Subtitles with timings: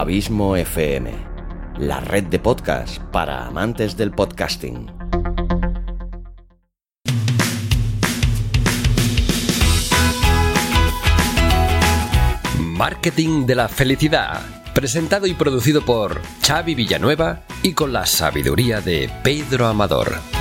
[0.00, 1.12] Abismo FM,
[1.76, 4.90] la red de podcast para amantes del podcasting.
[12.58, 14.40] Marketing de la felicidad,
[14.72, 20.39] presentado y producido por Xavi Villanueva y con la sabiduría de Pedro Amador.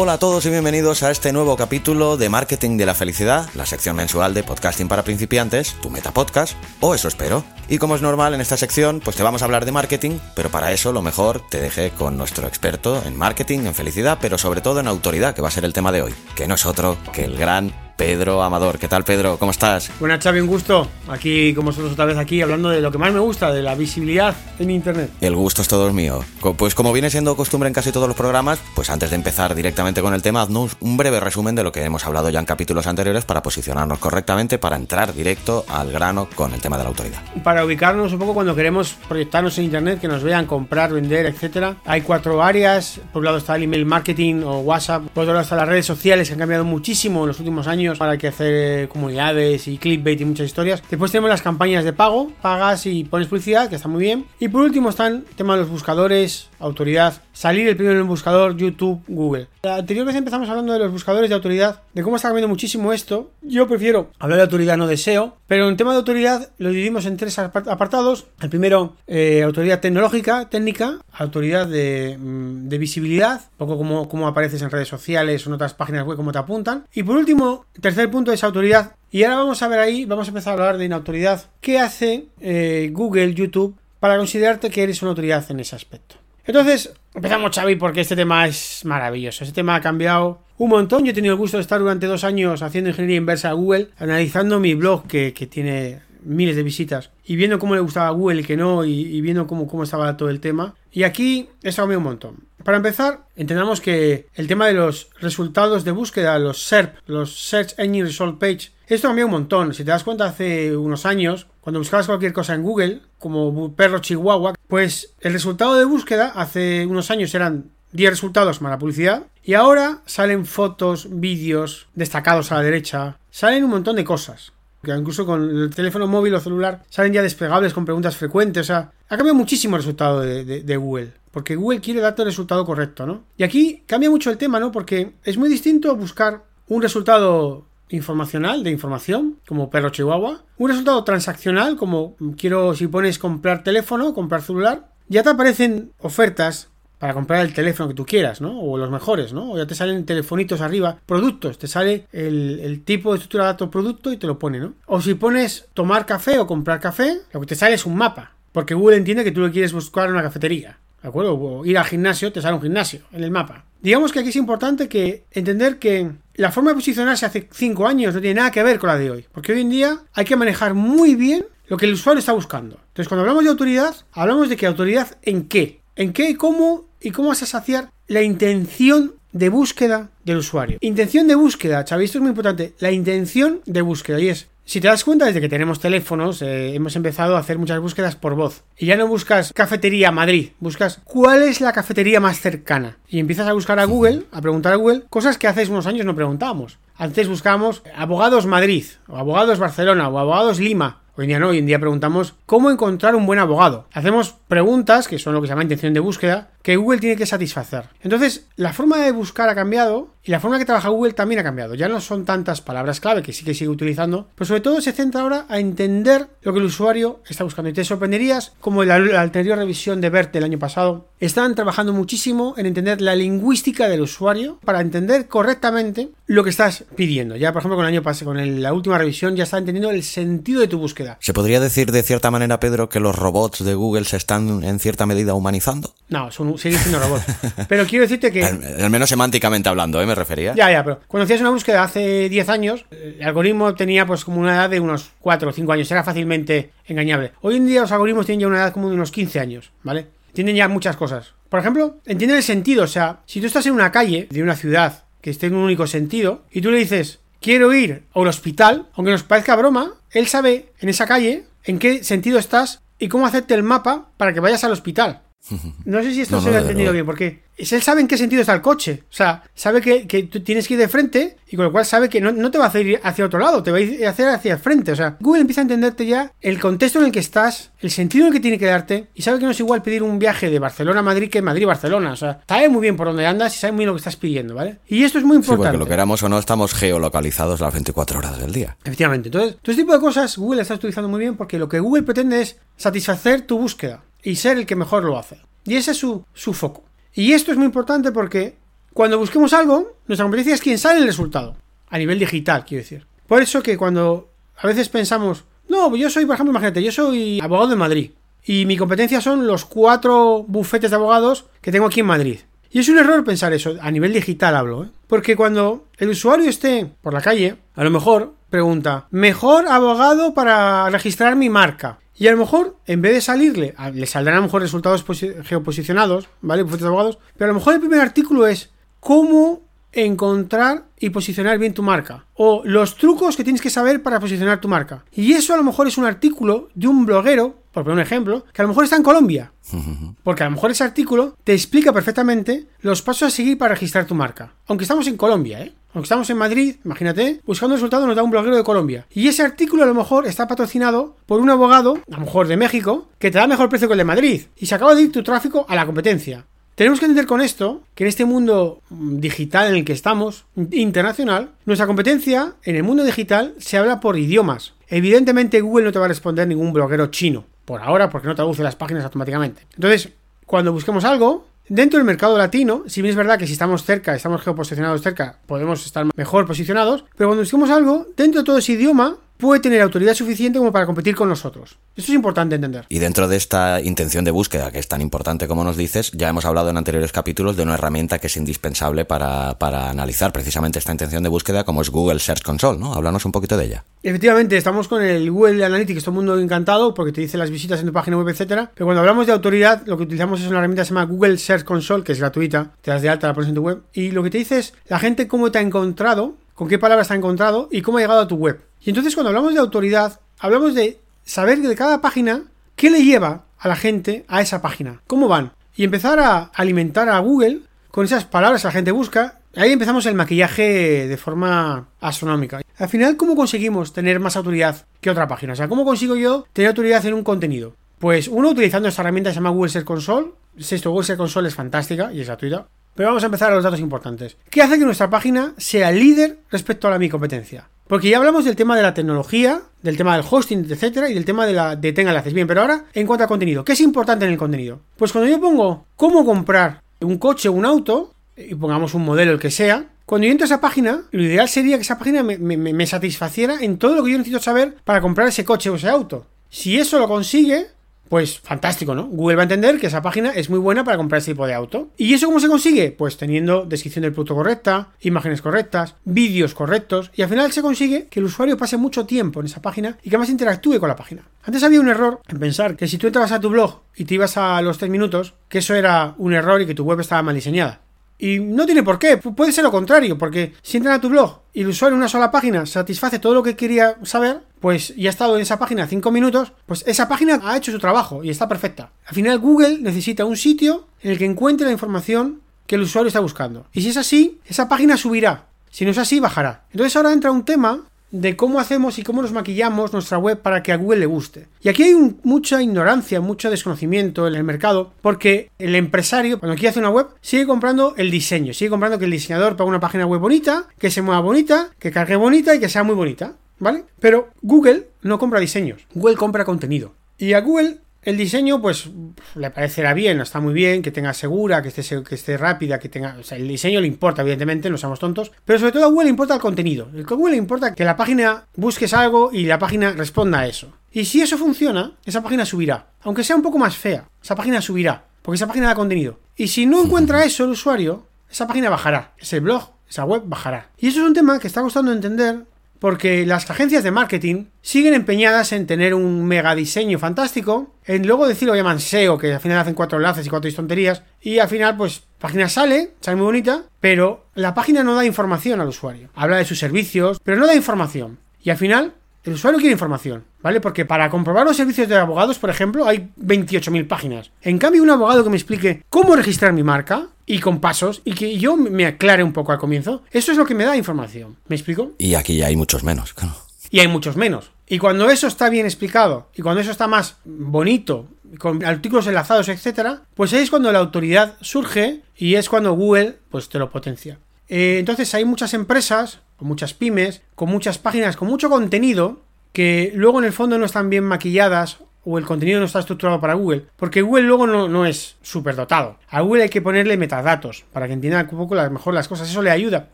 [0.00, 3.66] Hola a todos y bienvenidos a este nuevo capítulo de Marketing de la Felicidad, la
[3.66, 7.42] sección mensual de podcasting para principiantes, tu meta podcast, o eso espero.
[7.70, 10.48] Y como es normal en esta sección, pues te vamos a hablar de marketing, pero
[10.48, 14.62] para eso lo mejor te dejé con nuestro experto en marketing, en felicidad, pero sobre
[14.62, 16.96] todo en autoridad, que va a ser el tema de hoy, que no es otro
[17.12, 18.78] que el gran Pedro Amador.
[18.78, 19.38] ¿Qué tal, Pedro?
[19.38, 19.90] ¿Cómo estás?
[19.98, 20.86] Buenas, Xavi, un gusto.
[21.08, 23.74] Aquí, como vosotros otra vez aquí, hablando de lo que más me gusta, de la
[23.74, 25.10] visibilidad en Internet.
[25.20, 26.24] El gusto es todo mío.
[26.56, 30.00] Pues como viene siendo costumbre en casi todos los programas, pues antes de empezar directamente
[30.00, 32.86] con el tema, haznos un breve resumen de lo que hemos hablado ya en capítulos
[32.86, 37.20] anteriores para posicionarnos correctamente, para entrar directo al grano con el tema de la autoridad.
[37.42, 41.76] Para ubicarnos un poco cuando queremos proyectarnos en Internet, que nos vean comprar, vender, etcétera.
[41.84, 43.00] Hay cuatro áreas.
[43.12, 45.02] Por un lado está el email marketing o WhatsApp.
[45.14, 47.98] Por otro lado están las redes sociales, que han cambiado muchísimo en los últimos años
[47.98, 50.82] para que hacer eh, comunidades y clickbait y muchas historias.
[50.88, 54.26] Después tenemos las campañas de pago, pagas y pones publicidad, que está muy bien.
[54.38, 58.08] Y por último están el tema de los buscadores, autoridad, salir el primero en el
[58.08, 59.48] buscador, YouTube, Google.
[59.62, 62.92] La anterior vez empezamos hablando de los buscadores de autoridad, de cómo está cambiando muchísimo
[62.92, 63.30] esto.
[63.42, 67.16] Yo prefiero hablar de autoridad, no deseo, pero en tema de autoridad lo dividimos en
[67.16, 68.26] tres apartados.
[68.40, 74.62] El primero, eh, autoridad tecnológica, técnica, autoridad de, mm, visibilidad, un poco como, como apareces
[74.62, 76.84] en redes sociales o en otras páginas web, cómo te apuntan.
[76.92, 78.92] Y por último, tercer punto es autoridad.
[79.10, 81.44] Y ahora vamos a ver ahí, vamos a empezar a hablar de inautoridad.
[81.60, 86.16] ¿Qué hace eh, Google, YouTube para considerarte que eres una autoridad en ese aspecto?
[86.44, 89.44] Entonces, empezamos, Xavi, porque este tema es maravilloso.
[89.44, 91.04] Este tema ha cambiado un montón.
[91.04, 93.88] Yo he tenido el gusto de estar durante dos años haciendo ingeniería inversa a Google,
[93.98, 98.40] analizando mi blog que tiene miles de visitas y viendo cómo le gustaba a Google
[98.40, 100.74] y que no, y, viendo cómo, cómo, estaba todo el tema.
[100.92, 102.36] Y aquí eso cambiado un montón.
[102.64, 107.74] Para empezar, entendamos que el tema de los resultados de búsqueda, los SERP, los Search
[107.78, 109.74] Engine Result Page, esto cambió un montón.
[109.74, 113.98] Si te das cuenta, hace unos años, cuando buscabas cualquier cosa en Google, como perro
[113.98, 119.26] chihuahua, pues el resultado de búsqueda hace unos años eran 10 resultados más la publicidad.
[119.42, 123.18] Y ahora salen fotos, vídeos destacados a la derecha.
[123.30, 124.52] Salen un montón de cosas.
[124.82, 128.62] Que incluso con el teléfono móvil o celular salen ya despegables con preguntas frecuentes.
[128.62, 131.12] O sea, ha cambiado muchísimo el resultado de, de, de Google.
[131.30, 133.24] Porque Google quiere darte el resultado correcto, ¿no?
[133.36, 134.72] Y aquí cambia mucho el tema, ¿no?
[134.72, 140.44] Porque es muy distinto buscar un resultado informacional, de información, como perro chihuahua.
[140.58, 144.90] Un resultado transaccional, como quiero, si pones comprar teléfono, comprar celular.
[145.08, 148.60] Ya te aparecen ofertas para comprar el teléfono que tú quieras, ¿no?
[148.60, 149.52] O los mejores, ¿no?
[149.52, 153.68] O ya te salen telefonitos arriba, productos, te sale el, tipo de estructura de datos
[153.68, 154.74] producto y te lo pone, ¿no?
[154.86, 158.32] O si pones tomar café o comprar café, lo que te sale es un mapa,
[158.52, 161.38] porque Google entiende que tú lo quieres buscar en una cafetería, ¿de acuerdo?
[161.38, 163.64] O ir al gimnasio, te sale un gimnasio en el mapa.
[163.80, 168.14] Digamos que aquí es importante que entender que la forma de posicionarse hace 5 años
[168.14, 170.36] no tiene nada que ver con la de hoy, porque hoy en día hay que
[170.36, 172.80] manejar muy bien lo que el usuario está buscando.
[172.88, 176.87] Entonces, cuando hablamos de autoridad, hablamos de que autoridad en qué, en qué y cómo
[177.00, 180.78] y cómo vas a saciar la intención de búsqueda del usuario.
[180.80, 182.74] Intención de búsqueda, Xavi, esto es muy importante.
[182.78, 184.20] La intención de búsqueda.
[184.20, 187.58] Y es, si te das cuenta, desde que tenemos teléfonos, eh, hemos empezado a hacer
[187.58, 188.64] muchas búsquedas por voz.
[188.76, 192.96] Y ya no buscas cafetería Madrid, buscas cuál es la cafetería más cercana.
[193.08, 196.06] Y empiezas a buscar a Google, a preguntar a Google, cosas que hace unos años
[196.06, 196.78] no preguntábamos.
[196.96, 201.02] Antes buscábamos abogados Madrid, o abogados Barcelona, o abogados Lima.
[201.16, 203.86] Hoy en día no, hoy en día preguntamos cómo encontrar un buen abogado.
[203.92, 207.26] Hacemos preguntas, que son lo que se llama intención de búsqueda, que Google tiene que
[207.26, 207.84] satisfacer.
[208.02, 211.44] Entonces, la forma de buscar ha cambiado y la forma que trabaja Google también ha
[211.44, 211.74] cambiado.
[211.74, 214.92] Ya no son tantas palabras clave que sí que sigue utilizando, pero sobre todo se
[214.92, 217.70] centra ahora a entender lo que el usuario está buscando.
[217.70, 221.54] Y te sorprenderías, como en la, la anterior revisión de BERT del año pasado, están
[221.54, 227.36] trabajando muchísimo en entender la lingüística del usuario para entender correctamente lo que estás pidiendo.
[227.36, 229.90] Ya, por ejemplo, con el año pasado, con el, la última revisión, ya está entendiendo
[229.90, 231.16] el sentido de tu búsqueda.
[231.20, 234.78] ¿Se podría decir de cierta manera, Pedro, que los robots de Google se están en
[234.78, 235.94] cierta medida humanizando?
[236.08, 237.24] No, son, siguen siendo robots.
[237.68, 238.44] pero quiero decirte que.
[238.44, 240.06] Al, al, menos semánticamente hablando, ¿eh?
[240.06, 240.54] Me refería.
[240.54, 244.40] Ya, ya, pero cuando hacías una búsqueda hace 10 años, el algoritmo tenía pues como
[244.40, 245.90] una edad de unos 4 o 5 años.
[245.90, 247.32] Era fácilmente engañable.
[247.40, 250.06] Hoy en día los algoritmos tienen ya una edad como de unos 15 años, ¿vale?
[250.32, 251.34] Tienen ya muchas cosas.
[251.48, 252.84] Por ejemplo, entienden el sentido.
[252.84, 255.64] O sea, si tú estás en una calle de una ciudad que esté en un
[255.64, 259.94] único sentido y tú le dices, quiero ir a un hospital, aunque nos parezca broma,
[260.10, 264.32] él sabe en esa calle en qué sentido estás y cómo hacerte el mapa para
[264.32, 265.22] que vayas al hospital.
[265.84, 268.16] No sé si esto No, se no, ha entendido bien, porque él sabe en qué
[268.16, 269.02] sentido está el coche.
[269.10, 271.84] O sea, sabe que, que tú tienes que ir de frente y con lo cual
[271.84, 274.06] sabe que no, te va a hacer ir hacia otro lado, te va a ir-
[274.06, 274.92] hacer hacia el frente.
[274.92, 278.26] O sea, Google empieza a entenderte ya el contexto en el que estás, el sentido
[278.26, 280.50] en el que tiene que darte y sabe que no es igual pedir un viaje
[280.50, 282.12] de Barcelona a Madrid que Madrid-Barcelona.
[282.12, 284.16] O sea, sabe muy bien por dónde andas y sabe muy bien lo que estás
[284.16, 284.78] pidiendo, ¿vale?
[284.86, 285.78] Y esto es muy Sí, porque importante.
[285.78, 288.76] lo queramos o no, estamos geolocalizados las 24 horas del día.
[288.84, 289.28] Efectivamente.
[289.30, 292.02] Entonces, todo este tipo de cosas Google está utilizando muy bien porque lo que Google
[292.04, 295.40] pretende es satisfacer tu búsqueda y ser el que mejor lo hace.
[295.64, 296.84] Y ese es su, su foco.
[297.14, 298.56] Y esto es muy importante porque
[298.92, 301.56] cuando busquemos algo, nuestra competencia es quien sale el resultado.
[301.88, 303.06] A nivel digital, quiero decir.
[303.26, 307.40] Por eso que cuando a veces pensamos, no, yo soy, por ejemplo, imagínate, yo soy
[307.40, 308.10] abogado de Madrid.
[308.44, 312.40] Y mi competencia son los cuatro bufetes de abogados que tengo aquí en Madrid.
[312.70, 314.88] Y es un error pensar eso, a nivel digital hablo, ¿eh?
[315.06, 320.88] Porque cuando el usuario esté por la calle, a lo mejor pregunta, mejor abogado para
[320.90, 321.98] registrar mi marca.
[322.18, 325.42] Y a lo mejor, en vez de salirle, le saldrán a lo mejor resultados posi-
[325.44, 326.62] geoposicionados, ¿vale?
[326.62, 327.18] Bufetes de abogados.
[327.36, 328.70] Pero a lo mejor el primer artículo es
[329.00, 329.62] cómo
[329.92, 332.24] encontrar y posicionar bien tu marca.
[332.34, 335.04] O los trucos que tienes que saber para posicionar tu marca.
[335.12, 338.44] Y eso a lo mejor es un artículo de un bloguero, por poner un ejemplo,
[338.52, 339.52] que a lo mejor está en Colombia.
[340.24, 344.06] Porque a lo mejor ese artículo te explica perfectamente los pasos a seguir para registrar
[344.06, 344.52] tu marca.
[344.66, 345.72] Aunque estamos en Colombia, ¿eh?
[345.94, 349.06] Aunque estamos en Madrid, imagínate, buscando resultados nos da un bloguero de Colombia.
[349.10, 352.56] Y ese artículo a lo mejor está patrocinado por un abogado, a lo mejor de
[352.56, 354.42] México, que te da mejor precio que el de Madrid.
[354.56, 356.44] Y se acaba de ir tu tráfico a la competencia.
[356.78, 360.44] Tenemos que entender con esto que en este mundo mm, digital en el que estamos,
[360.70, 364.74] internacional, nuestra competencia en el mundo digital se habla por idiomas.
[364.86, 368.62] Evidentemente Google no te va a responder ningún bloguero chino, por ahora porque no traduce
[368.62, 369.66] las páginas automáticamente.
[369.74, 370.10] Entonces,
[370.46, 374.14] cuando busquemos algo, dentro del mercado latino, si bien es verdad que si estamos cerca,
[374.14, 378.72] estamos geoposicionados cerca, podemos estar mejor posicionados, pero cuando busquemos algo, dentro de todo ese
[378.72, 381.78] idioma, puede tener autoridad suficiente como para competir con nosotros.
[381.96, 382.86] Esto es importante entender.
[382.88, 386.28] Y dentro de esta intención de búsqueda, que es tan importante como nos dices, ya
[386.28, 390.78] hemos hablado en anteriores capítulos de una herramienta que es indispensable para, para analizar precisamente
[390.78, 392.94] esta intención de búsqueda, como es Google Search Console, ¿no?
[392.94, 393.84] Háblanos un poquito de ella.
[394.02, 397.80] Efectivamente, estamos con el Google Analytics, todo el mundo encantado porque te dice las visitas
[397.80, 398.70] en tu página web, etcétera.
[398.74, 401.38] Pero cuando hablamos de autoridad, lo que utilizamos es una herramienta que se llama Google
[401.38, 403.82] Search Console, que es gratuita, te das de alta, la pones en tu web.
[403.92, 407.08] Y lo que te dice es la gente cómo te ha encontrado, con qué palabras
[407.08, 408.67] te ha encontrado y cómo ha llegado a tu web.
[408.88, 412.44] Entonces cuando hablamos de autoridad, hablamos de saber de cada página
[412.74, 415.52] qué le lleva a la gente a esa página, cómo van.
[415.76, 419.40] Y empezar a alimentar a Google con esas palabras que la gente busca.
[419.54, 422.62] Ahí empezamos el maquillaje de forma astronómica.
[422.78, 425.52] Al final, ¿cómo conseguimos tener más autoridad que otra página?
[425.52, 427.74] O sea, ¿cómo consigo yo tener autoridad en un contenido?
[427.98, 430.28] Pues uno utilizando esta herramienta que se llama Google Search Console.
[430.56, 432.66] Esto, Google Search Console es fantástica y es gratuita.
[432.94, 434.36] Pero vamos a empezar a los datos importantes.
[434.48, 437.68] ¿Qué hace que nuestra página sea líder respecto a la mi competencia?
[437.88, 441.24] Porque ya hablamos del tema de la tecnología, del tema del hosting, etcétera, y del
[441.24, 442.34] tema de la de tenga enlaces.
[442.34, 444.80] Bien, pero ahora, en cuanto a contenido, ¿qué es importante en el contenido?
[444.96, 449.32] Pues cuando yo pongo cómo comprar un coche o un auto, y pongamos un modelo
[449.32, 452.22] el que sea, cuando yo entro a esa página, lo ideal sería que esa página
[452.22, 455.88] me, satisfaciera en todo lo que yo necesito saber para comprar ese coche o ese
[455.88, 456.26] auto.
[456.48, 457.66] Si eso lo consigue,
[458.08, 459.06] pues fantástico, ¿no?
[459.06, 461.54] Google va a entender que esa página es muy buena para comprar ese tipo de
[461.54, 461.88] auto.
[461.96, 462.90] ¿Y eso cómo se consigue?
[462.92, 468.06] Pues teniendo descripción del producto correcta, imágenes correctas, vídeos correctos, y al final se consigue
[468.08, 470.96] que el usuario pase mucho tiempo en esa página y que más interactúe con la
[470.96, 471.22] página.
[471.44, 474.14] Antes había un error en pensar que si tú entrabas a tu blog y te
[474.14, 477.22] ibas a los 3 minutos, que eso era un error y que tu web estaba
[477.22, 477.80] mal diseñada.
[478.20, 481.08] Y no tiene por qué, pu- puede ser lo contrario, porque si entran a tu
[481.08, 484.92] blog y el usuario en una sola página satisface todo lo que quería saber, pues
[484.96, 488.24] y ha estado en esa página 5 minutos, pues esa página ha hecho su trabajo
[488.24, 488.90] y está perfecta.
[489.06, 493.08] Al final Google necesita un sitio en el que encuentre la información que el usuario
[493.08, 493.66] está buscando.
[493.72, 495.46] Y si es así, esa página subirá.
[495.70, 496.64] Si no es así, bajará.
[496.70, 500.62] Entonces ahora entra un tema de cómo hacemos y cómo nos maquillamos nuestra web para
[500.62, 501.48] que a Google le guste.
[501.60, 506.70] Y aquí hay mucha ignorancia, mucho desconocimiento en el mercado, porque el empresario, cuando quiere
[506.70, 510.06] hacer una web, sigue comprando el diseño, sigue comprando que el diseñador ponga una página
[510.06, 513.84] web bonita, que se mueva bonita, que cargue bonita y que sea muy bonita, ¿vale?
[514.00, 516.94] Pero Google no compra diseños, Google compra contenido.
[517.18, 518.88] Y a Google el diseño, pues
[519.34, 522.88] le parecerá bien, está muy bien, que tenga segura, que esté, que esté rápida, que
[522.88, 523.16] tenga.
[523.20, 525.32] O sea, el diseño le importa, evidentemente, no somos tontos.
[525.44, 526.88] Pero sobre todo a Google le importa el contenido.
[526.94, 530.72] El Google le importa que la página busques algo y la página responda a eso.
[530.92, 532.86] Y si eso funciona, esa página subirá.
[533.02, 535.04] Aunque sea un poco más fea, esa página subirá.
[535.20, 536.18] Porque esa página da contenido.
[536.36, 539.12] Y si no encuentra eso el usuario, esa página bajará.
[539.18, 540.70] Ese blog, esa web bajará.
[540.78, 542.44] Y eso es un tema que está costando entender
[542.78, 548.28] porque las agencias de marketing siguen empeñadas en tener un mega diseño fantástico, en luego
[548.28, 551.48] decir lo llaman SEO, que al final hacen cuatro enlaces y cuatro tonterías, y al
[551.48, 556.10] final, pues, página sale, sale muy bonita, pero la página no da información al usuario.
[556.14, 558.18] Habla de sus servicios, pero no da información.
[558.42, 558.94] Y al final,
[559.28, 560.58] El usuario quiere información, ¿vale?
[560.58, 564.30] Porque para comprobar los servicios de abogados, por ejemplo, hay 28.000 páginas.
[564.40, 568.14] En cambio, un abogado que me explique cómo registrar mi marca y con pasos y
[568.14, 571.36] que yo me aclare un poco al comienzo, eso es lo que me da información.
[571.46, 571.92] ¿Me explico?
[571.98, 573.34] Y aquí hay muchos menos, claro.
[573.70, 574.50] Y hay muchos menos.
[574.66, 578.08] Y cuando eso está bien explicado y cuando eso está más bonito,
[578.38, 583.18] con artículos enlazados, etcétera, pues ahí es cuando la autoridad surge y es cuando Google
[583.30, 584.18] pues te lo potencia.
[584.48, 589.20] Eh, entonces hay muchas empresas, con muchas pymes, con muchas páginas, con mucho contenido
[589.52, 591.78] que luego en el fondo no están bien maquilladas
[592.10, 595.98] o el contenido no está estructurado para Google, porque Google luego no, es súper dotado.
[596.08, 599.42] A Google hay que ponerle metadatos para que entienda un poco mejor las cosas, eso
[599.42, 599.90] le ayuda.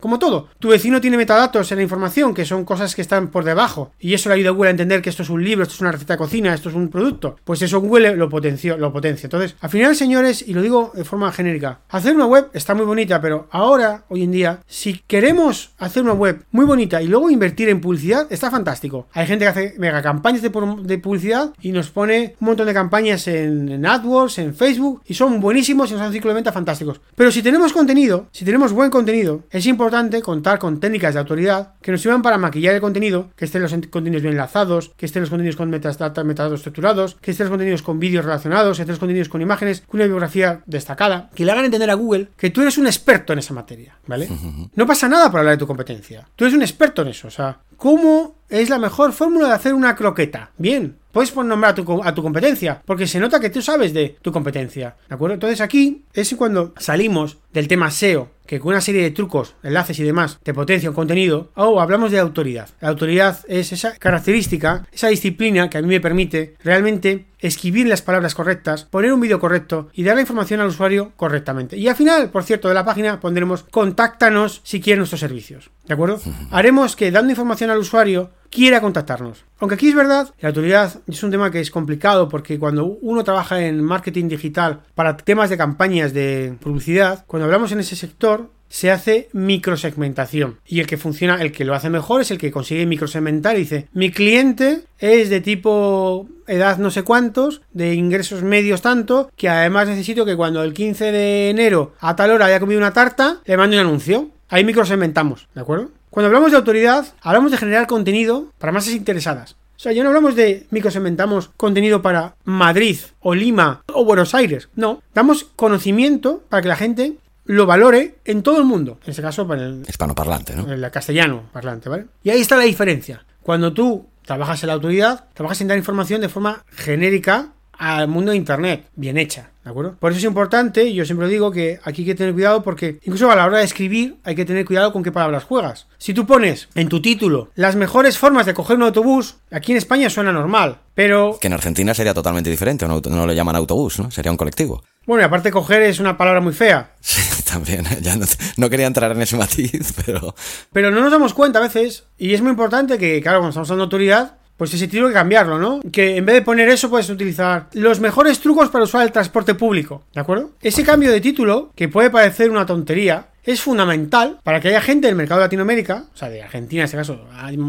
[0.00, 3.44] Como todo, tu vecino tiene metadatos en la información, que son cosas que están por
[3.44, 5.76] debajo, y eso le ayuda a Google a entender que esto es un libro, esto
[5.76, 7.36] es una receta de cocina, esto es un producto.
[7.44, 9.28] Pues eso Google lo, potenció, lo potencia.
[9.28, 12.86] Entonces, al final, señores, y lo digo de forma genérica, hacer una web está muy
[12.86, 17.30] bonita, pero ahora, hoy en día, si queremos hacer una web muy bonita y luego
[17.30, 19.06] invertir en publicidad, está fantástico.
[19.12, 20.50] Hay gente que hace mega campañas de,
[20.82, 25.40] de publicidad y nos pone un montón de campañas en, AdWords, en Facebook, y son
[25.40, 27.00] buenísimos y nos hacen ciclo de venta fantásticos.
[27.14, 31.74] Pero si tenemos contenido, si tenemos buen contenido, es importante contar con técnicas de autoridad
[31.82, 35.22] que nos sirvan para maquillar el contenido, que estén los contenidos bien enlazados, que estén
[35.22, 38.92] los contenidos con metadatos, metadatos estructurados, que estén los contenidos con vídeos relacionados, que estén
[38.92, 42.50] los contenidos con imágenes, con una biografía destacada, que le hagan entender a Google que
[42.50, 44.28] tú eres un experto en esa materia, ¿vale?
[44.74, 46.26] No pasa nada por hablar de tu competencia.
[46.36, 49.74] Tú eres un experto en eso, o sea, ¿cómo es la mejor fórmula de hacer
[49.74, 50.50] una croqueta?
[50.58, 53.92] Bien, puedes poner nombre a tu, a tu, competencia, porque se nota que tú sabes
[53.92, 55.34] de tu competencia, ¿de acuerdo?
[55.34, 59.98] Entonces aquí es cuando salimos del tema SEO, que con una serie de trucos, enlaces
[60.00, 62.68] y demás te potencia un contenido, o hablamos de autoridad.
[62.80, 68.02] La autoridad es esa característica, esa disciplina que a mí me permite realmente escribir las
[68.02, 71.76] palabras correctas, poner un vídeo correcto y dar la información al usuario correctamente.
[71.76, 75.70] Y al final, por cierto, de la página pondremos contáctanos si quiere nuestros servicios.
[75.86, 76.20] ¿De acuerdo?
[76.50, 79.44] Haremos que dando información al usuario quiera contactarnos.
[79.58, 83.24] Aunque aquí es verdad, la autoridad es un tema que es complicado porque cuando uno
[83.24, 88.50] trabaja en marketing digital para temas de campañas de publicidad, cuando hablamos en ese sector,
[88.70, 90.60] se hace microsegmentación.
[90.64, 93.60] Y el que funciona, el que lo hace mejor es el que consigue microsegmentar y
[93.60, 99.48] dice, mi cliente es de tipo edad no sé cuántos, de ingresos medios tanto, que
[99.48, 103.40] además necesito que cuando el 15 de enero a tal hora haya comido una tarta,
[103.44, 104.30] le mande un anuncio.
[104.48, 105.90] Ahí microsegmentamos, ¿de acuerdo?
[106.10, 109.56] Cuando hablamos de autoridad, hablamos de generar contenido para masas interesadas.
[109.76, 114.68] O sea, ya no hablamos de microsegmentamos contenido para Madrid o Lima o Buenos Aires.
[114.74, 117.14] No, damos conocimiento para que la gente
[117.44, 118.98] lo valore en todo el mundo.
[119.04, 120.70] En este caso, para el hispanoparlante, ¿no?
[120.70, 122.06] El castellano parlante, ¿vale?
[122.22, 123.24] Y ahí está la diferencia.
[123.42, 128.30] Cuando tú trabajas en la autoridad, trabajas en dar información de forma genérica al mundo
[128.30, 129.96] de Internet, bien hecha, ¿de acuerdo?
[129.98, 133.30] Por eso es importante, yo siempre digo que aquí hay que tener cuidado porque incluso
[133.30, 135.86] a la hora de escribir hay que tener cuidado con qué palabras juegas.
[135.96, 139.78] Si tú pones en tu título las mejores formas de coger un autobús, aquí en
[139.78, 141.38] España suena normal, pero...
[141.40, 144.10] Que en Argentina sería totalmente diferente, no, no lo llaman autobús, ¿no?
[144.10, 144.82] Sería un colectivo.
[145.06, 146.92] Bueno, y aparte coger es una palabra muy fea.
[147.00, 148.14] Sí, también, ya
[148.58, 150.34] no, quería entrar en ese matiz, pero...
[150.72, 153.70] Pero no nos damos cuenta a veces, y es muy importante que, claro, cuando estamos
[153.70, 155.80] hablando de autoridad, pues ese título hay que cambiarlo, ¿no?
[155.90, 159.54] Que en vez de poner eso puedes utilizar los mejores trucos para usar el transporte
[159.54, 160.50] público, ¿de acuerdo?
[160.60, 165.06] Ese cambio de título, que puede parecer una tontería, es fundamental para que haya gente
[165.06, 167.20] del mercado de Latinoamérica, o sea, de Argentina en este caso.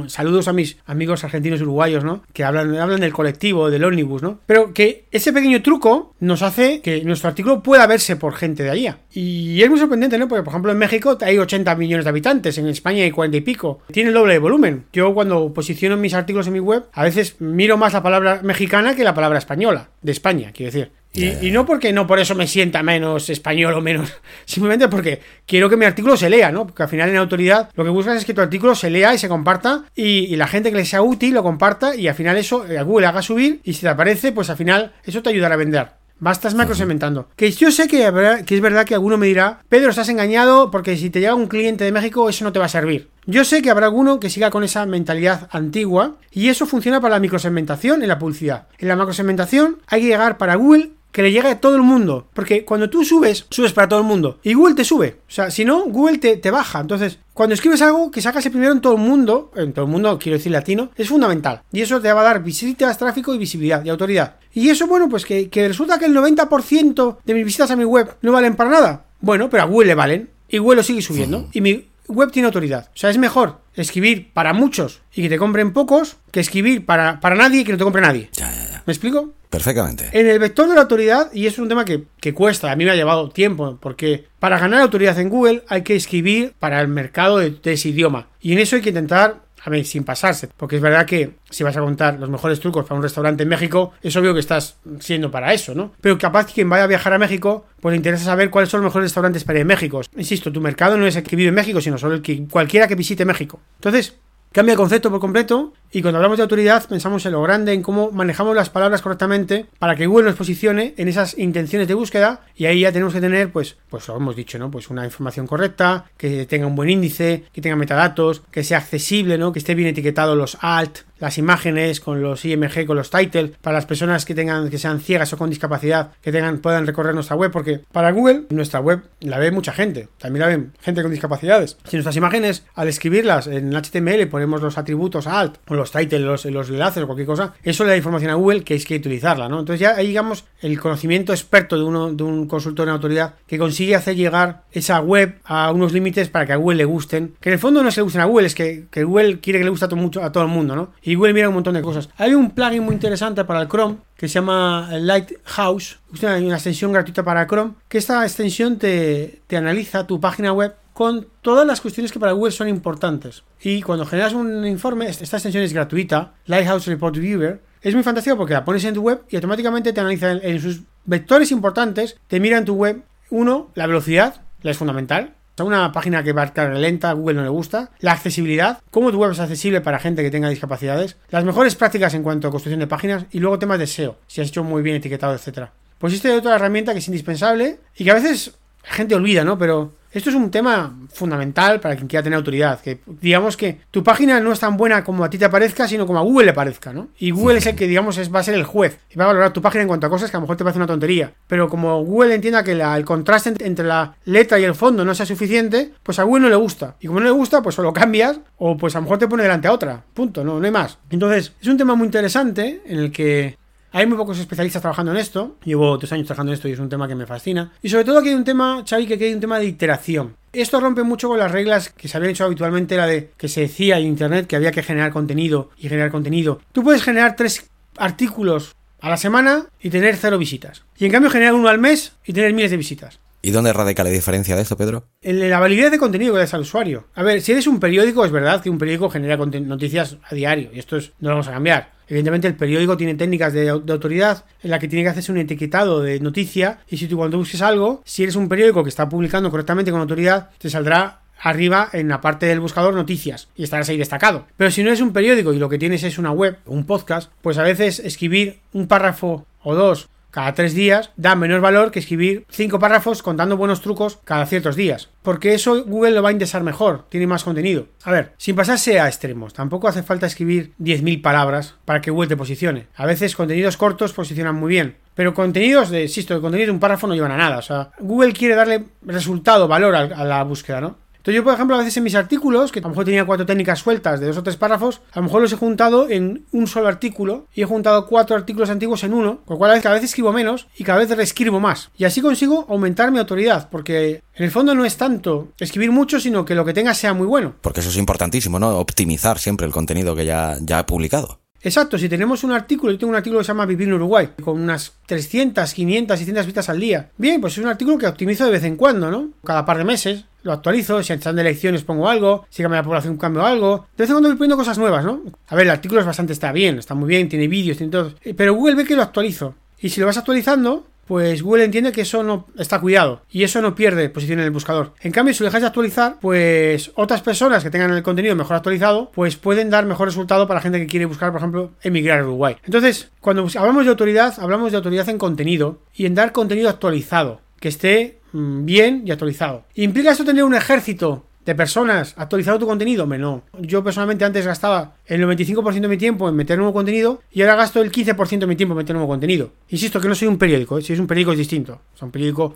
[0.08, 2.24] Saludos a mis amigos argentinos y uruguayos, ¿no?
[2.34, 4.40] Que hablan, hablan del colectivo, del ómnibus, ¿no?
[4.46, 8.70] Pero que ese pequeño truco nos hace que nuestro artículo pueda verse por gente de
[8.70, 9.00] allá.
[9.12, 10.28] Y es muy sorprendente, ¿no?
[10.28, 13.42] Porque, por ejemplo, en México hay 80 millones de habitantes, en España hay 40 y
[13.42, 13.82] pico.
[13.92, 14.86] Tiene el doble de volumen.
[14.94, 18.96] Yo cuando posiciono mis artículos en mi web, a veces miro más la palabra mexicana
[18.96, 21.01] que la palabra española, de España, quiero decir.
[21.14, 24.14] Y, no porque no por eso me sienta menos español o menos,
[24.46, 26.66] simplemente porque quiero que mi artículo se lea, ¿no?
[26.66, 29.18] Porque al final en autoridad lo que buscas es que tu artículo se lea y
[29.18, 32.66] se comparta y, la gente que le sea útil lo comparta y al final eso
[32.78, 35.58] a Google haga subir y si te aparece, pues al final eso te ayudará a
[35.58, 35.88] vender.
[36.20, 37.30] Bastas macrosegmentando.
[37.36, 40.96] Que yo sé que, que es verdad que alguno me dirá, Pedro, estás engañado porque
[40.96, 43.10] si te llega un cliente de México eso no te va a servir.
[43.26, 47.16] Yo sé que habrá alguno que siga con esa mentalidad antigua y eso funciona para
[47.16, 48.68] la microsegmentación en la publicidad.
[48.78, 52.28] En la macrosegmentación hay que llegar para Google que le llegue a todo el mundo.
[52.34, 54.40] Porque cuando tú subes, subes para todo el mundo.
[54.44, 55.18] Y Google te sube.
[55.28, 56.80] O sea, si no, Google te, baja.
[56.80, 59.92] Entonces, cuando escribes algo, que sacas el primero en todo el mundo, en todo el
[59.92, 61.62] mundo, quiero decir latino, es fundamental.
[61.72, 64.36] Y eso te va a dar visitas, tráfico y visibilidad y autoridad.
[64.54, 67.86] Y eso, bueno, pues que, que resulta que el 90% de mis visitas a mi
[67.86, 69.06] web no valen para nada.
[69.20, 70.30] Bueno, pero a Google le valen.
[70.50, 71.48] Y Google lo sigue subiendo.
[71.54, 72.90] Y mi web tiene autoridad.
[72.94, 77.20] O sea, es mejor escribir para muchos y que te compren pocos que escribir para,
[77.20, 78.30] para nadie y que no te compre nadie.
[78.34, 78.71] Ya, ya, ya.
[78.86, 79.34] ¿Me explico?
[79.50, 80.10] Perfectamente.
[80.14, 82.92] En el vector de la autoridad, y es un tema que, cuesta, a mí me
[82.92, 87.38] ha llevado tiempo, porque para ganar autoridad en Google hay que escribir para el mercado
[87.40, 88.28] de, ese idioma.
[88.40, 91.64] Y en eso hay que intentar a ver, sin pasarse, porque es verdad que si
[91.64, 94.78] vas a contar los mejores trucos para un restaurante en México, es obvio que estás
[95.00, 95.92] siendo para eso, ¿no?
[96.02, 98.82] Pero capaz que quien vaya a viajar a México, pues le interesa saber cuáles son
[98.82, 100.02] los mejores restaurantes para ir a México.
[100.18, 102.88] Insisto, tu mercado no es el que vive en México, sino solo el que cualquiera
[102.88, 103.60] que visite México.
[103.76, 104.16] Entonces,
[104.52, 107.82] Cambia el concepto por completo y cuando hablamos de autoridad pensamos en lo grande, en
[107.82, 112.42] cómo manejamos las palabras correctamente para que Google nos posicione en esas intenciones de búsqueda
[112.56, 114.72] y ahí ya tenemos que tener, pues, pues lo hemos dicho, ¿no?
[114.72, 119.38] Pues una información correcta, que tenga un buen índice, que tenga metadatos, que sea accesible,
[119.38, 119.52] ¿no?
[119.52, 123.76] Que esté bien etiquetado los alt, las imágenes con los IMG, con los titles, para
[123.76, 127.36] las personas que tengan, que sean ciegas o con discapacidad, que tengan, puedan recorrer nuestra
[127.36, 131.12] web, porque para Google, nuestra web la ve mucha gente, también la ven gente con
[131.12, 131.78] discapacidades.
[131.86, 136.46] Si nuestras imágenes, al escribirlas en HTML, ponemos los atributos alt, o los titles, los,
[136.46, 139.50] los enlaces o cualquier cosa, eso le da información a Google que hay que utilizarla,
[139.50, 139.60] ¿no?
[139.60, 143.58] Entonces ya ahí digamos el conocimiento experto de uno, de un consultor en autoridad que
[143.58, 147.50] consigue hacer llegar esa web a unos límites para que a Google le gusten, que
[147.50, 149.60] en el fondo no es que le gusten a Google, es que, que Google quiere
[149.60, 150.92] que le guste a todo, mucho, a todo el mundo, ¿no?
[151.02, 152.10] Y Google mira un montón de cosas.
[152.18, 155.98] Hay un plugin muy interesante para el Chrome que se llama Lighthouse.
[156.22, 157.74] Hay una extensión gratuita para Chrome.
[157.90, 162.34] Que esta extensión te, te analiza tu página web con todas las cuestiones que para
[162.34, 163.44] Google son importantes.
[163.62, 168.38] Y cuando generas un informe, esta extensión es gratuita, Lighthouse Report Viewer, es muy fantástico
[168.38, 172.40] porque la pones en tu web y automáticamente te analiza en, sus vectores importantes, te
[172.40, 176.70] mira en tu web, uno, la velocidad, la es fundamental, una página que va a
[176.70, 177.92] lenta, a Google no le gusta.
[178.00, 181.18] La accesibilidad, cómo tu web es accesible para gente que tenga discapacidades.
[181.30, 184.42] Las mejores prácticas en cuanto a construcción de páginas y luego temas de SEO, si
[184.42, 185.72] has hecho muy bien etiquetado, etcétera.
[185.98, 189.44] Pues esta es otra herramienta que es indispensable y que a veces la gente olvida,
[189.44, 189.58] ¿no?
[189.58, 192.80] Pero esto es un tema fundamental para quien quiera tener autoridad.
[192.82, 196.06] Que digamos que tu página no es tan buena como a ti te parezca, sino
[196.06, 197.10] como a Google le parezca, ¿no?
[197.18, 199.28] Y Google es el que, digamos, es, va a ser el juez y va a
[199.28, 201.34] valorar tu página en cuanto a cosas que a lo mejor te parece una tontería.
[201.48, 205.26] Pero como Google entienda que el contraste entre la letra y el fondo no sea
[205.26, 206.96] suficiente, pues a Google no le gusta.
[207.00, 209.44] Y como no le gusta, pues solo cambias o pues a lo mejor te pone
[209.44, 210.04] delante a otra.
[210.14, 210.98] Punto, no, no hay más.
[211.10, 213.58] Entonces, es un tema muy interesante en el que
[213.94, 215.58] hay muy pocos especialistas trabajando en esto.
[215.64, 217.72] Llevo tres años trabajando en esto y es un tema que me fascina.
[217.82, 220.36] Y sobre todo que hay un tema, Xavi, que hay un tema de iteración.
[220.54, 223.62] Esto rompe mucho con las reglas que se habían hecho habitualmente, la de que se
[223.62, 226.62] decía en internet que había que generar contenido y generar contenido.
[226.72, 230.84] Tú puedes generar tres artículos a la semana y tener cero visitas.
[230.98, 233.20] Y en cambio generar uno al mes y tener miles de visitas.
[233.42, 235.08] ¿Y dónde radica la diferencia de esto, Pedro?
[235.22, 237.08] En la validez de contenido que das al usuario.
[237.16, 240.70] A ver, si eres un periódico, es verdad que un periódico genera noticias a diario,
[240.74, 241.92] y esto es, no lo vamos a cambiar.
[242.08, 246.02] Evidentemente el periódico tiene técnicas de, autoridad en la que tiene que hacerse un etiquetado
[246.02, 249.50] de noticia y si tú cuando busques algo, si eres un periódico que está publicando
[249.50, 253.96] correctamente con autoridad, te saldrá arriba en la parte del buscador noticias y estarás ahí
[253.96, 254.46] destacado.
[254.58, 257.32] Pero si no eres un periódico y lo que tienes es una web, un podcast,
[257.42, 262.00] pues a veces escribir un párrafo o dos cada tres días da menor valor que
[262.00, 265.10] escribir cinco párrafos contando buenos trucos cada ciertos días.
[265.22, 267.88] Porque eso Google lo va a indexar mejor, tiene más contenido.
[268.04, 272.30] A ver, sin pasarse a extremos, tampoco hace falta escribir 10.000 palabras para que Google
[272.30, 272.88] te posicione.
[272.96, 274.96] A veces contenidos cortos posicionan muy bien.
[275.14, 277.58] Pero contenidos de, insisto, de contenido de un párrafo no llevan a nada.
[277.58, 280.98] O sea, Google quiere darle resultado, valor a la búsqueda, ¿no?
[281.22, 283.46] Entonces yo, por ejemplo, a veces en mis artículos, que a lo mejor tenía cuatro
[283.46, 286.66] técnicas sueltas de dos o tres párrafos, a lo mejor los he juntado en un
[286.66, 290.04] solo artículo y he juntado cuatro artículos antiguos en uno, con lo cual cada vez
[290.04, 291.92] escribo menos y cada vez reescribo más.
[291.96, 296.20] Y así consigo aumentar mi autoridad, porque en el fondo no es tanto escribir mucho,
[296.20, 297.54] sino que lo que tenga sea muy bueno.
[297.62, 298.80] Porque eso es importantísimo, ¿no?
[298.80, 301.41] Optimizar siempre el contenido que ya, ya he publicado.
[301.64, 304.30] Exacto, si tenemos un artículo, yo tengo un artículo que se llama Vivir en Uruguay,
[304.44, 307.10] con unas 300, 500, 600 visitas al día.
[307.18, 309.30] Bien, pues es un artículo que optimizo de vez en cuando, ¿no?
[309.44, 312.86] Cada par de meses lo actualizo, si están de elecciones pongo algo, si cambia la
[312.86, 313.88] población cambio algo.
[313.96, 315.22] De vez en cuando voy poniendo cosas nuevas, ¿no?
[315.48, 318.14] A ver, el artículo es bastante, está bien, está muy bien, tiene vídeos, tiene todo.
[318.24, 319.54] Eh, pero Google ve que lo actualizo.
[319.80, 323.62] Y si lo vas actualizando, pues Google entiende que eso no está cuidado y eso
[323.62, 324.94] no pierde posición en el buscador.
[325.02, 328.56] En cambio, si lo dejas de actualizar, pues otras personas que tengan el contenido mejor
[328.56, 332.24] actualizado, pues pueden dar mejor resultado para gente que quiere buscar, por ejemplo, emigrar a
[332.24, 332.56] Uruguay.
[332.64, 337.42] Entonces, cuando hablamos de autoridad, hablamos de autoridad en contenido y en dar contenido actualizado,
[337.60, 339.66] que esté mm, bien y actualizado.
[339.76, 343.06] ¿Implica esto tener un ejército de personas actualizado tu contenido?
[343.06, 343.44] No.
[343.60, 347.56] Yo personalmente antes gastaba el 95% de mi tiempo en meter nuevo contenido y ahora
[347.56, 349.52] gasto el 15% de mi tiempo en meter nuevo contenido.
[349.70, 350.82] Insisto que no soy un periódico, ¿eh?
[350.82, 351.82] si es un periódico es distinto.
[352.00, 352.56] O un periódico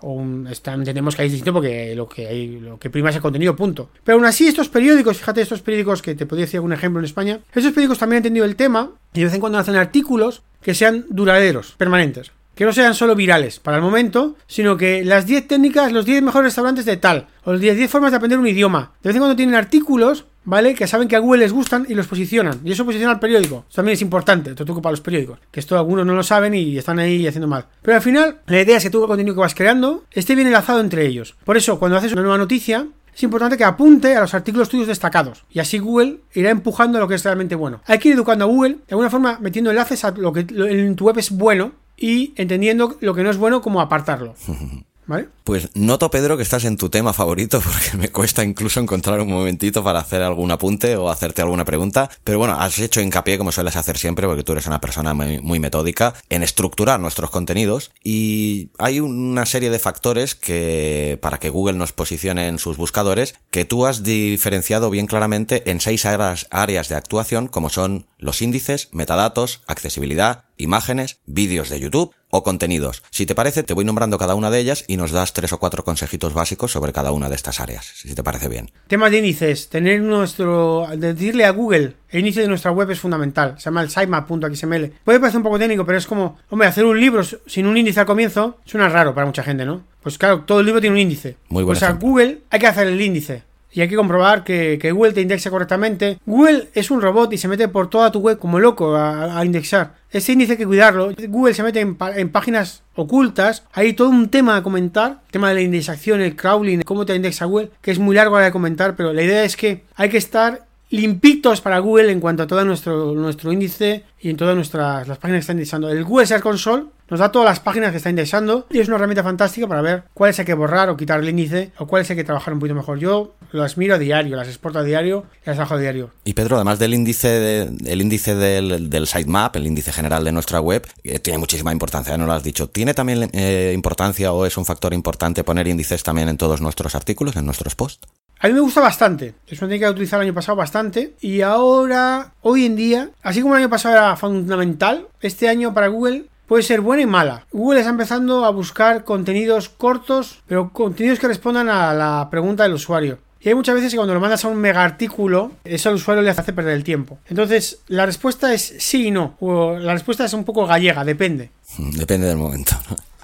[0.00, 3.22] o un, entendemos que es distinto porque lo que hay, lo que prima es el
[3.22, 3.90] contenido, punto.
[4.04, 7.04] Pero aún así estos periódicos, fíjate, estos periódicos que te podría decir algún ejemplo en
[7.04, 10.42] España, estos periódicos también han entendido el tema y de vez en cuando hacen artículos
[10.62, 15.26] que sean duraderos, permanentes que no sean solo virales para el momento, sino que las
[15.26, 18.48] 10 técnicas, los 10 mejores restaurantes de tal, o las 10, formas de aprender un
[18.48, 18.92] idioma.
[19.02, 20.74] De vez en cuando tienen artículos, ¿vale?
[20.74, 22.60] Que saben que a Google les gustan y los posicionan.
[22.64, 23.66] Y eso posiciona al periódico.
[23.68, 25.38] Eso también es importante, otro truco para los periódicos.
[25.50, 27.66] Que esto algunos no lo saben y están ahí haciendo mal.
[27.82, 30.46] Pero al final, la idea es que tú el contenido que vas creando esté bien
[30.46, 31.36] enlazado entre ellos.
[31.44, 34.86] Por eso, cuando haces una nueva noticia, es importante que apunte a los artículos tuyos
[34.86, 35.44] destacados.
[35.50, 37.82] Y así Google irá empujando lo que es realmente bueno.
[37.84, 40.96] Hay que ir educando a Google, de alguna forma metiendo enlaces a lo que en
[40.96, 44.34] tu web es bueno y entendiendo lo que no es bueno, como apartarlo.
[45.06, 45.28] ¿Vale?
[45.44, 49.28] Pues noto, Pedro, que estás en tu tema favorito porque me cuesta incluso encontrar un
[49.28, 52.10] momentito para hacer algún apunte o hacerte alguna pregunta.
[52.24, 55.60] Pero bueno, has hecho hincapié, como sueles hacer siempre, porque tú eres una persona muy,
[55.60, 57.92] metódica, en estructurar nuestros contenidos.
[58.02, 63.36] Y hay una serie de factores que, para que Google nos posicione en sus buscadores,
[63.50, 68.88] que tú has diferenciado bien claramente en seis áreas de actuación, como son los índices,
[68.92, 73.02] metadatos, accesibilidad, imágenes, vídeos de YouTube o contenidos.
[73.10, 75.58] Si te parece, te voy nombrando cada una de ellas y nos das tres o
[75.58, 78.70] cuatro consejitos básicos sobre cada una de estas áreas, si te parece bien.
[78.88, 79.68] Temas de índices.
[79.68, 80.86] Tener nuestro.
[80.96, 83.54] Decirle a Google el índice de nuestra web es fundamental.
[83.58, 84.92] Se llama el sitemap.xml.
[85.04, 88.00] Puede parecer un poco técnico, pero es como, hombre, hacer un libro sin un índice
[88.00, 89.84] al comienzo suena raro para mucha gente, ¿no?
[90.02, 91.36] Pues claro, todo el libro tiene un índice.
[91.48, 91.78] Muy bueno.
[91.78, 93.42] Pues a Google hay que hacer el índice
[93.76, 96.18] y hay que comprobar que, Google te indexe correctamente.
[96.24, 99.96] Google es un robot y se mete por toda tu web como loco a, indexar.
[100.10, 101.12] Ese índice hay que cuidarlo.
[101.28, 101.94] Google se mete en,
[102.30, 103.64] páginas ocultas.
[103.74, 105.20] Hay todo un tema a comentar.
[105.26, 108.38] El tema de la indexación, el crawling, cómo te indexa Google, que es muy largo
[108.38, 112.44] de comentar, pero la idea es que hay que estar limpitos para Google en cuanto
[112.44, 115.90] a todo nuestro, nuestro índice y en todas nuestras las páginas que está indexando.
[115.90, 118.96] El Google Search Console nos da todas las páginas que está indexando y es una
[118.96, 122.16] herramienta fantástica para ver cuáles hay que borrar o quitar el índice o cuáles hay
[122.16, 122.98] que trabajar un poquito mejor.
[122.98, 126.10] Yo las miro a diario, las exporto a diario y las bajo a diario.
[126.24, 130.60] Y Pedro, además del índice el índice del, del sitemap, el índice general de nuestra
[130.60, 132.68] web, eh, tiene muchísima importancia, no lo has dicho.
[132.68, 136.94] ¿Tiene también eh, importancia o es un factor importante poner índices también en todos nuestros
[136.94, 138.06] artículos, en nuestros posts?
[138.38, 139.34] A mí me gusta bastante.
[139.46, 141.14] Es una técnica que he utilizado el año pasado bastante.
[141.20, 145.88] Y ahora, hoy en día, así como el año pasado era fundamental, este año para
[145.88, 147.46] Google puede ser buena y mala.
[147.50, 152.74] Google está empezando a buscar contenidos cortos, pero contenidos que respondan a la pregunta del
[152.74, 153.18] usuario.
[153.40, 156.22] Y hay muchas veces que cuando lo mandas a un mega artículo, eso al usuario
[156.22, 157.18] le hace perder el tiempo.
[157.28, 159.36] Entonces, la respuesta es sí y no.
[159.40, 161.50] O la respuesta es un poco gallega, depende.
[161.78, 162.76] Depende del momento.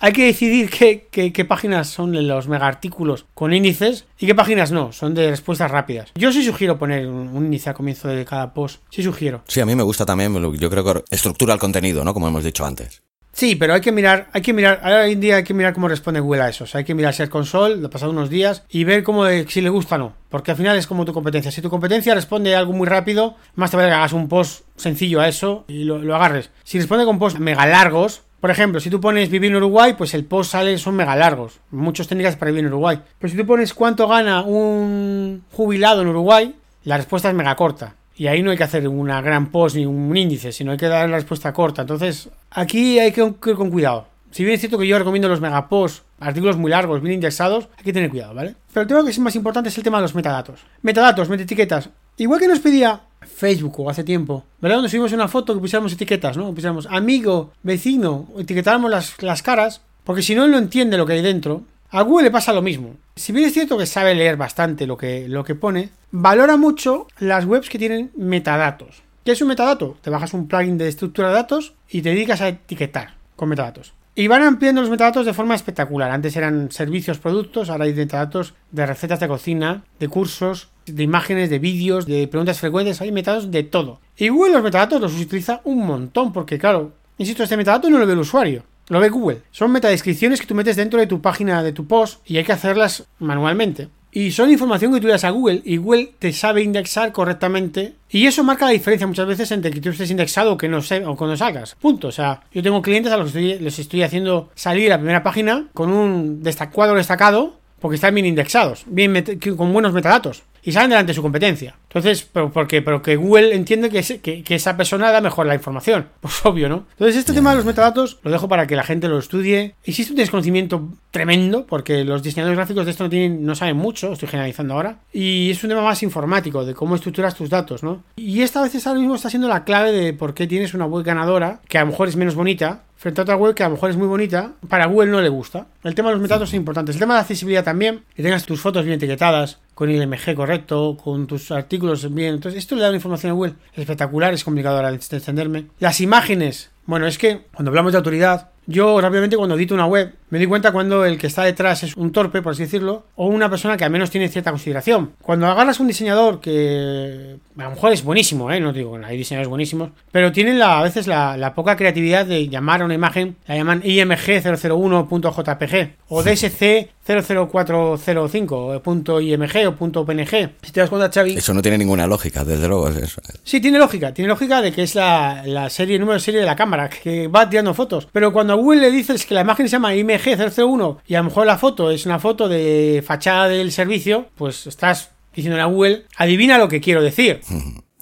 [0.04, 4.90] Hay que decidir qué, páginas son los mega artículos con índices y qué páginas no,
[4.90, 6.10] son de respuestas rápidas.
[6.16, 8.82] Yo sí sugiero poner un, índice al comienzo de cada post.
[8.90, 9.44] Sí sugiero.
[9.46, 12.14] Sí, a mí me gusta también, yo creo que estructura el contenido, ¿no?
[12.14, 13.00] Como hemos dicho antes.
[13.32, 15.88] Sí, pero hay que mirar, hay que mirar, hoy en día hay que mirar cómo
[15.88, 16.64] responde Google a eso.
[16.64, 19.60] O sea, hay que mirar el Console, lo pasado unos días, y ver cómo si
[19.62, 20.12] le gusta o no.
[20.28, 21.50] Porque al final es como tu competencia.
[21.50, 25.20] Si tu competencia responde algo muy rápido, más te vale que hagas un post sencillo
[25.20, 26.50] a eso y lo, lo agarres.
[26.62, 30.14] Si responde con posts mega largos, por ejemplo, si tú pones vivir en Uruguay, pues
[30.14, 31.60] el post sale, son mega largos.
[31.70, 33.00] Muchos técnicas para vivir en Uruguay.
[33.18, 37.94] Pero si tú pones cuánto gana un jubilado en Uruguay, la respuesta es mega corta.
[38.16, 40.88] Y ahí no hay que hacer una gran post ni un índice, sino hay que
[40.88, 41.82] dar la respuesta corta.
[41.82, 44.06] Entonces, aquí hay que ir con cuidado.
[44.32, 47.84] Si bien es cierto que yo recomiendo los megaposts, artículos muy largos, bien indexados, hay
[47.84, 48.54] que tener cuidado, ¿vale?
[48.72, 50.60] Pero el tema que es más importante es el tema de los metadatos.
[50.80, 51.90] Metadatos, etiquetas.
[52.16, 54.76] Igual que nos pedía Facebook o hace tiempo, ¿verdad?
[54.76, 56.50] Donde subimos una foto que pusiéramos etiquetas, ¿no?
[56.54, 61.12] Pusiéramos amigo, vecino, etiquetáramos las, las caras, porque si no él no entiende lo que
[61.12, 61.64] hay dentro.
[61.94, 62.96] A Google le pasa lo mismo.
[63.16, 67.06] Si bien es cierto que sabe leer bastante lo que, lo que pone, valora mucho
[67.18, 69.02] las webs que tienen metadatos.
[69.26, 69.98] ¿Qué es un metadato?
[70.00, 73.92] Te bajas un plugin de estructura de datos y te dedicas a etiquetar con metadatos.
[74.14, 76.10] Y van ampliando los metadatos de forma espectacular.
[76.10, 81.50] Antes eran servicios, productos, ahora hay metadatos de recetas de cocina, de cursos, de imágenes,
[81.50, 84.00] de vídeos, de preguntas frecuentes, hay metadatos de todo.
[84.16, 88.06] Y Google los metadatos los utiliza un montón, porque claro, insisto, este metadato no lo
[88.06, 89.42] ve el usuario, lo ve Google.
[89.50, 92.52] Son metadescripciones que tú metes dentro de tu página, de tu post, y hay que
[92.52, 93.88] hacerlas manualmente.
[94.14, 97.94] Y son información que tú das a Google y Google te sabe indexar correctamente.
[98.10, 100.80] Y eso marca la diferencia muchas veces entre que tú estés indexado o que no
[101.06, 101.76] o cuando salgas.
[101.76, 102.08] Punto.
[102.08, 105.22] O sea, yo tengo clientes a los que les estoy haciendo salir a la primera
[105.22, 109.22] página con un cuadro destacado porque están bien indexados, bien
[109.56, 111.74] con buenos metadatos y salen delante de su competencia.
[111.88, 116.08] Entonces, pero, porque, pero que Google entiende que, esa persona da mejor la información.
[116.22, 116.86] Pues obvio, ¿no?
[116.92, 119.74] Entonces, este tema de los metadatos lo dejo para que la gente lo estudie.
[119.82, 124.12] Existe un desconocimiento tremendo, porque los diseñadores gráficos de esto no, tienen, no saben mucho,
[124.12, 125.00] estoy generalizando ahora.
[125.12, 128.04] Y es un tema más informático, de cómo estructuras tus datos, ¿no?
[128.14, 131.04] Y esta vez ahora mismo está siendo la clave de por qué tienes una web
[131.04, 133.74] ganadora, que a lo mejor es menos bonita, frente a otra web que a lo
[133.74, 135.66] mejor es muy bonita, para Google no le gusta.
[135.82, 136.92] El tema de los metadatos es importante.
[136.92, 140.36] El tema de la accesibilidad también, que tengas tus fotos bien etiquetadas, con el MG
[140.36, 142.34] correcto, con tus artículos bien.
[142.34, 145.66] Entonces, esto le da una información a Google espectacular, es complicado ahora de entenderme.
[145.80, 146.70] Las imágenes.
[146.86, 150.46] Bueno, es que cuando hablamos de autoridad, yo rápidamente cuando edito una web me di
[150.46, 153.76] cuenta cuando el que está detrás es un torpe, por así decirlo, o una persona
[153.76, 155.12] que al menos tiene cierta consideración.
[155.20, 158.58] Cuando agarras un diseñador que a lo mejor es buenísimo, ¿eh?
[158.58, 162.80] no digo, hay diseñadores buenísimos, pero tienen la, a veces la, poca creatividad de llamar
[162.80, 168.80] a una imagen, la llaman IMG001.jpg o DSC 00405
[169.20, 170.50] .img o .png.
[170.62, 171.34] Si te das cuenta, Xavi...
[171.34, 172.88] Eso no tiene ninguna lógica, desde luego.
[172.88, 173.20] Es eso.
[173.42, 174.14] Sí, tiene lógica.
[174.14, 176.88] Tiene lógica de que es la, la serie, el número de serie de la cámara,
[176.88, 178.08] que va tirando fotos.
[178.12, 181.24] Pero cuando a Google le dices que la imagen se llama IMG001 y a lo
[181.24, 186.04] mejor la foto es una foto de fachada del servicio, pues estás diciendo a Google,
[186.16, 187.40] adivina lo que quiero decir.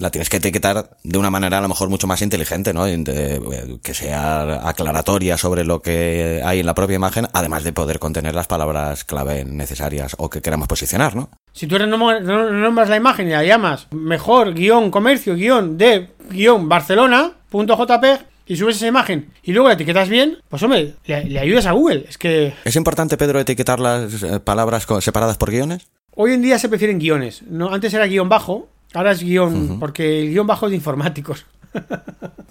[0.01, 2.85] La tienes que etiquetar de una manera a lo mejor mucho más inteligente, ¿no?
[2.87, 7.99] De- que sea aclaratoria sobre lo que hay en la propia imagen, además de poder
[7.99, 11.29] contener las palabras clave necesarias o que queramos posicionar, ¿no?
[11.53, 16.69] Si tú renombras renombras la imagen y la llamas mejor guion comercio guion de guion
[16.69, 21.25] Barcelona punto JPEG y subes esa imagen y luego la etiquetas bien, pues hombre, le,
[21.25, 22.07] le ayudas a Google.
[22.09, 25.87] Es que ¿Es importante, Pedro, etiquetar las eh, palabras separadas por guiones?
[26.17, 27.43] hoy en día se prefieren guiones.
[27.49, 31.47] No, antes era guion bajo, ahora es guion, porque el guion bajo es de informáticos.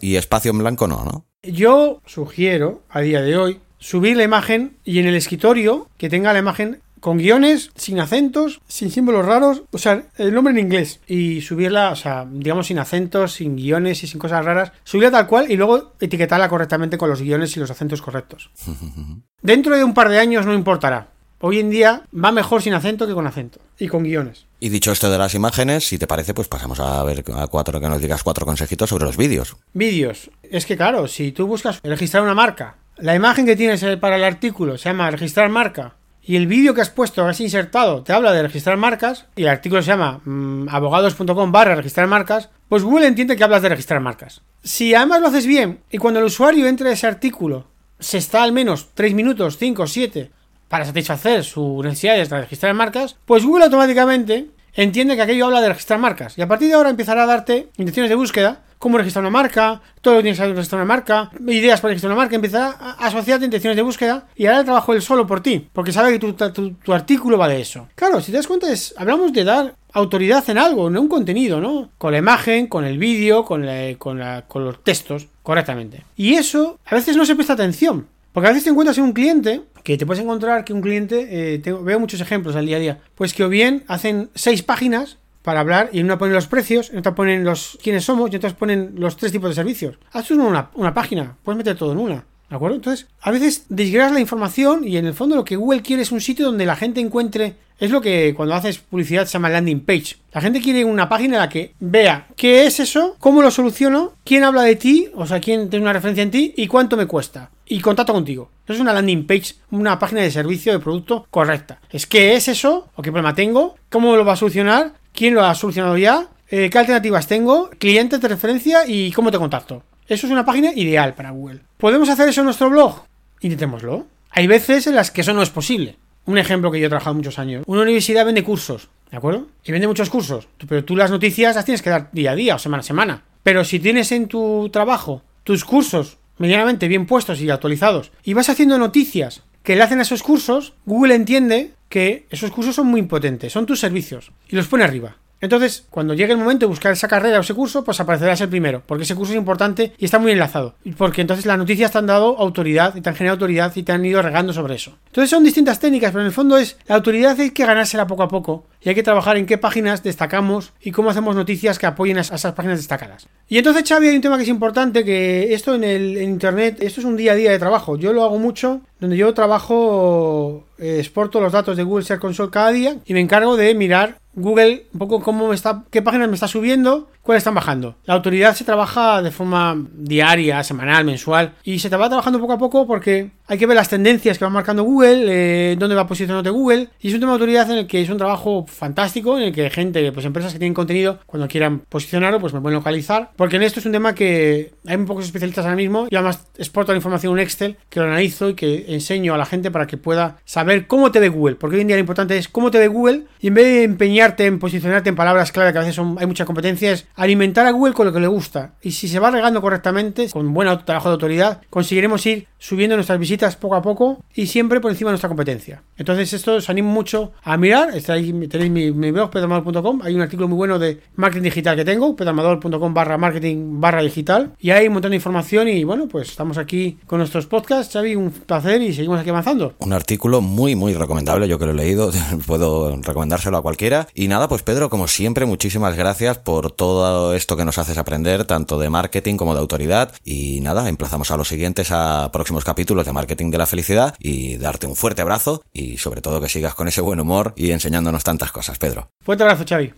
[0.01, 1.25] Y espacio en blanco no, ¿no?
[1.43, 6.31] Yo sugiero a día de hoy subir la imagen y en el escritorio que tenga
[6.31, 10.99] la imagen con guiones, sin acentos, sin símbolos raros, o sea, el nombre en inglés
[11.07, 15.27] y subirla, o sea, digamos sin acentos, sin guiones y sin cosas raras, subirla tal
[15.27, 18.51] cual y luego etiquetarla correctamente con los guiones y los acentos correctos.
[19.41, 21.07] Dentro de un par de años no importará.
[21.41, 24.45] Hoy en día va mejor sin acento que con acento y con guiones.
[24.59, 27.79] Y dicho esto de las imágenes, si te parece, pues pasamos a ver a cuatro
[27.79, 29.55] que nos digas cuatro consejitos sobre los vídeos.
[29.73, 30.31] Vídeos.
[30.43, 34.17] Es que claro, si tú buscas registrar una marca, la imagen que tienes eh, para
[34.17, 38.03] el artículo se llama registrar marca y el vídeo que has puesto, que has insertado,
[38.03, 42.49] te habla de registrar marcas y el artículo se llama mm, abogados.com barra registrar marcas,
[42.67, 44.41] pues Google entiende que hablas de registrar marcas.
[44.61, 48.43] Si además lo haces bien y cuando el usuario entre a ese artículo se está
[48.43, 50.31] al menos 3 minutos, 5, 7
[50.69, 55.69] para satisfacer sus necesidades de registrar marcas, pues Google automáticamente entiende que aquello habla de
[55.69, 56.37] registrar marcas.
[56.37, 59.81] Y a partir de ahora empezará a darte intenciones de búsqueda, cómo registrar una marca,
[60.01, 63.07] todo lo que tienes que registrar una marca, ideas para registrar una marca, empezará a
[63.07, 66.19] asociarte intenciones de búsqueda y hará el trabajo él solo por ti, porque sabe que
[66.19, 67.87] tu, artículo va de eso.
[67.95, 71.59] Claro, si te das cuenta, es, hablamos de dar autoridad en algo, en un contenido,
[71.59, 71.89] ¿no?
[71.97, 73.65] Con la imagen, con el vídeo, con,
[73.97, 76.05] con los textos, correctamente.
[76.15, 78.07] Y eso a veces no se presta atención.
[78.31, 81.27] Porque a veces te encuentras en un cliente que te puedes encontrar que un cliente,
[81.55, 84.63] eh, tengo- veo muchos ejemplos al día a día, pues que o bien hacen seis
[84.63, 88.29] páginas para hablar y en una ponen los precios, en otra ponen los quiénes somos
[88.29, 89.97] y en otras ponen los tres tipos de servicios.
[90.11, 92.25] Haz una, una, página, puedes meter todo en una.
[92.49, 92.75] ¿De acuerdo?
[92.77, 96.11] Entonces, a veces desgranas la información y en el fondo lo que Google quiere es
[96.11, 97.53] un sitio donde la gente encuentre.
[97.79, 100.17] Es lo que cuando haces publicidad se llama landing page.
[100.33, 104.13] La gente quiere una página en la que vea qué es eso, cómo lo soluciono,
[104.25, 107.05] quién habla de ti, o sea, quién tiene una referencia en ti y cuánto me
[107.05, 107.51] cuesta.
[107.71, 108.49] Y contacto contigo.
[108.65, 111.79] Eso es una landing page, una página de servicio, de producto correcta.
[111.91, 115.45] Es qué es eso, o qué problema tengo, cómo lo va a solucionar, quién lo
[115.45, 119.83] ha solucionado ya, eh, qué alternativas tengo, clientes de referencia y cómo te contacto.
[120.07, 121.59] Eso es una página ideal para Google.
[121.77, 123.03] ¿Podemos hacer eso en nuestro blog?
[123.41, 124.07] Intentémoslo.
[124.31, 125.97] Hay veces en las que eso no es posible.
[126.25, 127.63] Un ejemplo que yo he trabajado muchos años.
[127.67, 129.45] Una universidad vende cursos, ¿de acuerdo?
[129.63, 130.47] Y vende muchos cursos.
[130.67, 133.23] Pero tú las noticias las tienes que dar día a día o semana a semana.
[133.43, 138.49] Pero si tienes en tu trabajo tus cursos medianamente bien puestos y actualizados y vas
[138.49, 143.03] haciendo noticias que le hacen a esos cursos, Google entiende que esos cursos son muy
[143.03, 145.17] potentes, son tus servicios y los pone arriba.
[145.41, 148.49] Entonces, cuando llegue el momento de buscar esa carrera o ese curso, pues aparecerás el
[148.49, 150.75] primero, porque ese curso es importante y está muy enlazado.
[150.97, 153.91] Porque entonces las noticias te han dado autoridad y te han generado autoridad y te
[153.91, 154.97] han ido regando sobre eso.
[155.07, 158.23] Entonces son distintas técnicas, pero en el fondo es la autoridad hay que ganársela poco
[158.23, 161.85] a poco y hay que trabajar en qué páginas destacamos y cómo hacemos noticias que
[161.85, 163.27] apoyen a esas páginas destacadas.
[163.47, 166.77] Y entonces, Xavi, hay un tema que es importante, que esto en el en internet,
[166.81, 167.97] esto es un día a día de trabajo.
[167.97, 172.71] Yo lo hago mucho, donde yo trabajo, exporto los datos de Google Search Console cada
[172.71, 176.35] día y me encargo de mirar Google un poco cómo me está, qué páginas me
[176.35, 177.95] está subiendo, cuáles están bajando.
[178.05, 182.53] La autoridad se trabaja de forma diaria, semanal, mensual y se te va trabajando poco
[182.53, 186.07] a poco porque hay que ver las tendencias que va marcando Google, eh, dónde va
[186.07, 189.37] posicionándote Google y es un tema de autoridad en el que es un trabajo fantástico,
[189.37, 192.77] en el que gente, pues empresas que tienen contenido, cuando quieran posicionarlo, pues me pueden
[192.77, 196.15] localizar, porque en esto es un tema que hay muy pocos especialistas ahora mismo y
[196.15, 199.45] además exporto la información en un Excel que lo analizo y que enseño a la
[199.45, 202.37] gente para que pueda saber cómo te ve Google, porque hoy en día lo importante
[202.37, 205.71] es cómo te ve Google y en vez de empeñarte en posicionarte en palabras clave
[205.71, 208.27] que a veces son, hay mucha competencia, es alimentar a Google con lo que le
[208.27, 208.73] gusta.
[208.81, 213.19] Y si se va regando correctamente, con buen trabajo de autoridad, conseguiremos ir subiendo nuestras
[213.19, 215.81] visitas poco a poco y siempre por encima de nuestra competencia.
[215.97, 220.13] Entonces esto os animo mucho a mirar, está ahí, tenéis mi, mi blog pedramador.com, hay
[220.15, 224.71] un artículo muy bueno de marketing digital que tengo, pedramador.com barra marketing barra digital y
[224.71, 228.31] hay un montón de información y bueno, pues estamos aquí con nuestros podcasts, Xavi, un
[228.31, 229.75] placer y seguimos aquí avanzando.
[229.79, 232.11] Un artículo muy, muy recomendable, yo que lo he leído,
[232.45, 234.07] puedo recomendárselo a cualquiera.
[234.13, 237.97] Y nada, pues Pedro, como siempre, muchísimas gracias por todo todo esto que nos haces
[237.97, 240.11] aprender, tanto de marketing como de autoridad.
[240.23, 244.57] Y nada, emplazamos a los siguientes a próximos capítulos de Marketing de la Felicidad y
[244.57, 248.23] darte un fuerte abrazo y sobre todo que sigas con ese buen humor y enseñándonos
[248.23, 249.09] tantas cosas, Pedro.
[249.21, 249.93] Fuerte abrazo, Xavi.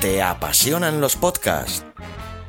[0.00, 1.84] ¿Te apasionan los podcasts?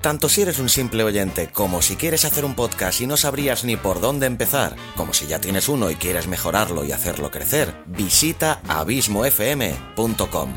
[0.01, 3.65] Tanto si eres un simple oyente como si quieres hacer un podcast y no sabrías
[3.65, 7.73] ni por dónde empezar, como si ya tienes uno y quieres mejorarlo y hacerlo crecer,
[7.85, 10.53] visita abismofm.com.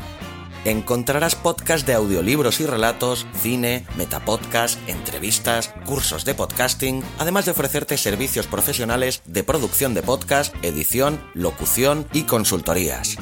[0.63, 7.97] Encontrarás podcasts de audiolibros y relatos, cine, metapodcast, entrevistas, cursos de podcasting, además de ofrecerte
[7.97, 13.17] servicios profesionales de producción de podcast, edición, locución y consultorías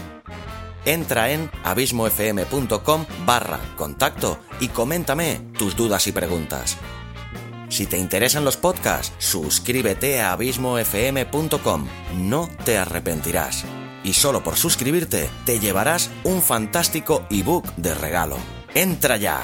[0.86, 6.78] entra en abismofm.com barra contacto y coméntame tus dudas y preguntas.
[7.70, 13.63] Si te interesan los podcasts, suscríbete a abismofm.com, no te arrepentirás.
[14.04, 18.38] Y solo por suscribirte te llevarás un fantástico ebook de regalo.
[18.74, 19.41] ¡Entra ya!